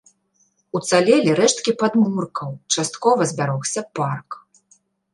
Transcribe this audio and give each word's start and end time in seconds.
Уцалелі 0.79 1.35
рэшткі 1.41 1.71
падмуркаў, 1.83 2.51
часткова 2.77 3.31
збярогся 3.37 3.89
парк. 4.01 4.29